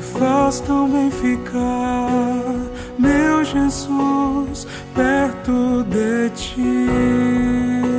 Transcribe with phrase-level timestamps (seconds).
[0.00, 2.54] me faz tão bem ficar,
[2.98, 7.89] meu Jesus, perto de ti.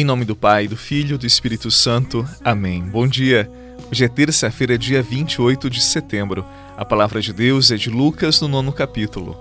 [0.00, 2.26] Em nome do Pai, do Filho e do Espírito Santo.
[2.42, 2.80] Amém.
[2.82, 3.50] Bom dia.
[3.92, 6.42] Hoje é terça-feira, dia 28 de setembro.
[6.74, 9.36] A palavra de Deus é de Lucas, no nono capítulo.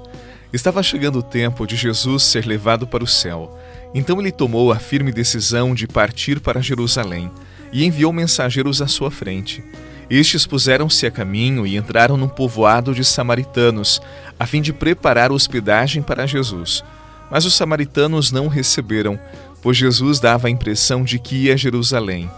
[0.52, 3.58] Estava chegando o tempo de Jesus ser levado para o céu.
[3.95, 7.31] Então ele tomou a firme decisão de partir para Jerusalém
[7.72, 9.64] e enviou mensageiros à sua frente.
[10.09, 14.02] Estes puseram-se a caminho e entraram num povoado de samaritanos,
[14.38, 16.84] a fim de preparar hospedagem para Jesus.
[17.31, 19.20] Mas os samaritanos não o receberam,
[19.62, 22.30] pois Jesus dava a impressão de que ia a Jerusalém.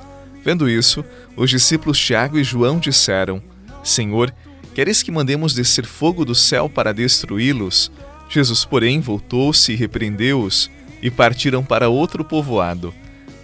[0.43, 1.03] Vendo isso,
[1.35, 3.41] os discípulos Tiago e João disseram:
[3.84, 4.34] Senhor,
[4.73, 7.91] queres que mandemos descer fogo do céu para destruí-los?
[8.29, 12.93] Jesus, porém, voltou-se e repreendeu-os, e partiram para outro povoado.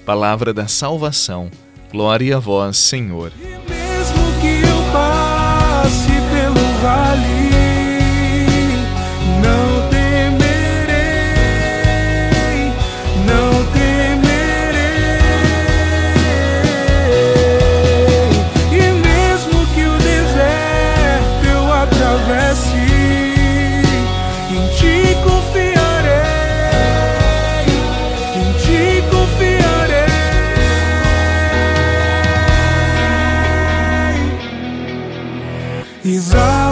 [0.06, 1.52] Palavra da salvação.
[1.92, 3.32] Glória a vós, Senhor.
[36.08, 36.67] Exalo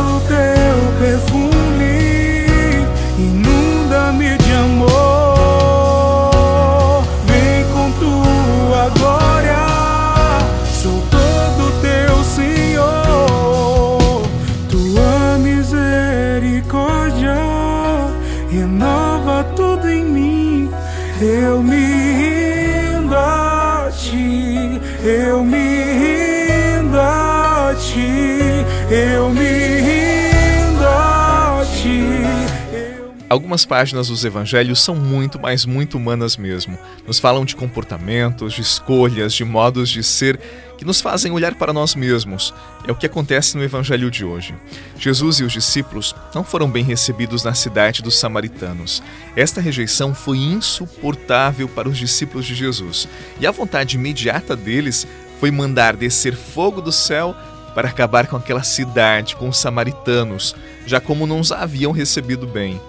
[33.28, 36.78] Algumas páginas dos evangelhos são muito, mas muito humanas mesmo.
[37.08, 40.40] Nos falam de comportamentos, de escolhas, de modos de ser
[40.78, 42.54] que nos fazem olhar para nós mesmos.
[42.88, 44.54] É o que acontece no evangelho de hoje.
[45.00, 49.02] Jesus e os discípulos não foram bem recebidos na cidade dos samaritanos.
[49.36, 53.08] Esta rejeição foi insuportável para os discípulos de Jesus,
[53.40, 55.08] e a vontade imediata deles
[55.40, 57.36] foi mandar descer fogo do céu
[57.74, 62.80] para acabar com aquela cidade, com os samaritanos, já como não os haviam recebido bem.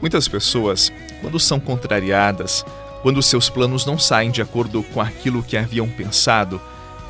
[0.00, 2.64] Muitas pessoas, quando são contrariadas,
[3.02, 6.60] quando seus planos não saem de acordo com aquilo que haviam pensado,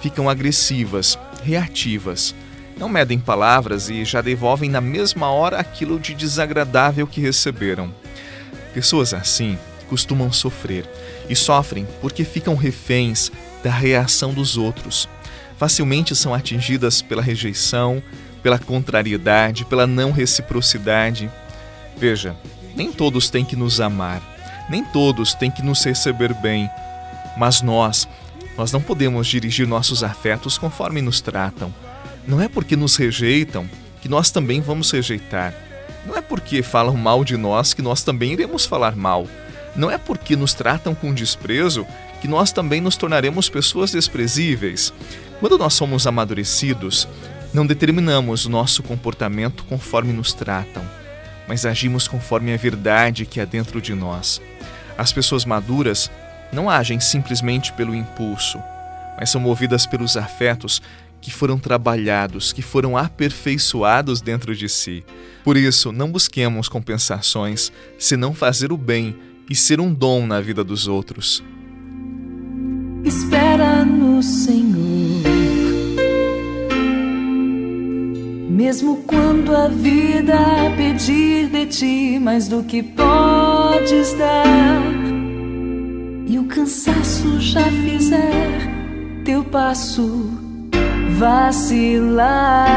[0.00, 2.34] ficam agressivas, reativas.
[2.76, 7.94] Não medem palavras e já devolvem na mesma hora aquilo de desagradável que receberam.
[8.72, 9.58] Pessoas assim
[9.88, 10.88] costumam sofrer
[11.28, 13.30] e sofrem porque ficam reféns
[13.62, 15.08] da reação dos outros
[15.60, 18.02] facilmente são atingidas pela rejeição,
[18.42, 21.30] pela contrariedade, pela não reciprocidade.
[21.98, 22.34] Veja,
[22.80, 24.22] nem todos têm que nos amar,
[24.70, 26.66] nem todos têm que nos receber bem,
[27.36, 28.08] mas nós,
[28.56, 31.70] nós não podemos dirigir nossos afetos conforme nos tratam.
[32.26, 33.68] Não é porque nos rejeitam
[34.00, 35.54] que nós também vamos rejeitar.
[36.06, 39.26] Não é porque falam mal de nós que nós também iremos falar mal.
[39.76, 41.86] Não é porque nos tratam com desprezo
[42.22, 44.90] que nós também nos tornaremos pessoas desprezíveis.
[45.38, 47.06] Quando nós somos amadurecidos,
[47.52, 50.82] não determinamos nosso comportamento conforme nos tratam,
[51.50, 54.40] mas agimos conforme a verdade que há dentro de nós.
[54.96, 56.08] As pessoas maduras
[56.52, 58.62] não agem simplesmente pelo impulso,
[59.18, 60.80] mas são movidas pelos afetos
[61.20, 65.04] que foram trabalhados, que foram aperfeiçoados dentro de si.
[65.42, 69.16] Por isso, não busquemos compensações, senão fazer o bem
[69.50, 71.42] e ser um dom na vida dos outros.
[73.04, 75.24] Espera no Senhor,
[78.60, 80.36] mesmo quando a vida
[80.76, 84.82] pedir de ti mais do que podes dar,
[86.26, 88.50] e o cansaço já fizer
[89.24, 90.28] teu passo
[91.18, 92.68] vacilar.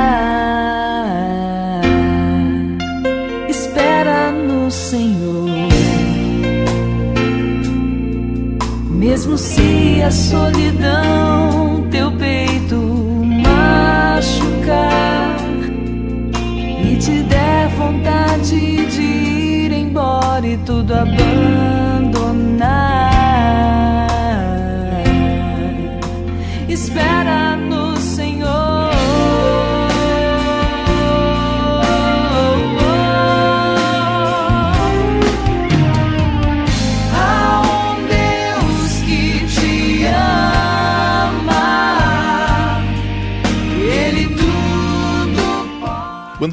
[3.50, 5.50] Espera no Senhor.
[8.90, 11.63] Mesmo se a solidão
[20.74, 21.83] tudo abandonar,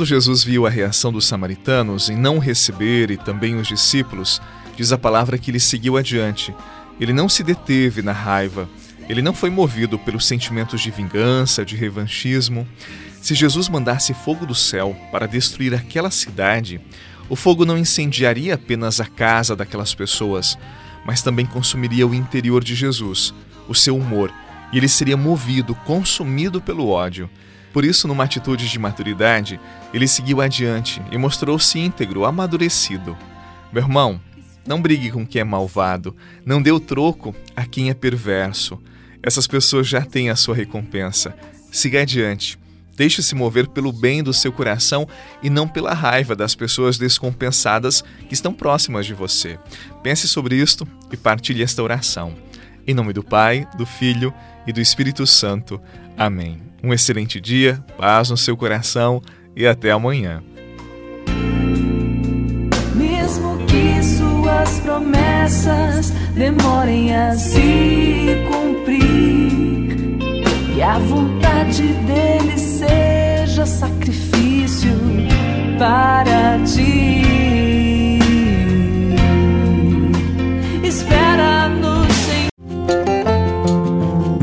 [0.00, 4.40] Quando Jesus viu a reação dos samaritanos em não receber e também os discípulos,
[4.74, 6.54] diz a palavra que ele seguiu adiante.
[6.98, 8.66] Ele não se deteve na raiva,
[9.10, 12.66] ele não foi movido pelos sentimentos de vingança, de revanchismo.
[13.20, 16.80] Se Jesus mandasse fogo do céu para destruir aquela cidade,
[17.28, 20.56] o fogo não incendiaria apenas a casa daquelas pessoas,
[21.04, 23.34] mas também consumiria o interior de Jesus,
[23.68, 24.32] o seu humor,
[24.72, 27.28] e ele seria movido, consumido pelo ódio.
[27.72, 29.60] Por isso, numa atitude de maturidade,
[29.94, 33.16] ele seguiu adiante e mostrou-se íntegro, amadurecido.
[33.72, 34.20] Meu irmão,
[34.66, 36.14] não brigue com quem é malvado,
[36.44, 38.80] não dê o troco a quem é perverso.
[39.22, 41.34] Essas pessoas já têm a sua recompensa.
[41.70, 42.58] Siga adiante.
[42.96, 45.08] Deixe-se mover pelo bem do seu coração
[45.42, 49.58] e não pela raiva das pessoas descompensadas que estão próximas de você.
[50.02, 52.34] Pense sobre isto e partilhe esta oração.
[52.86, 54.32] Em nome do Pai, do Filho
[54.66, 55.80] e do Espírito Santo.
[56.16, 56.60] Amém.
[56.82, 59.22] Um excelente dia, paz no seu coração
[59.54, 60.42] e até amanhã.
[62.94, 69.10] Mesmo que suas promessas demorem a se cumprir
[70.76, 72.29] e a vontade dele